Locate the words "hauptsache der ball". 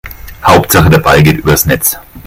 0.43-1.21